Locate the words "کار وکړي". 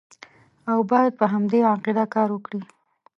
2.13-2.61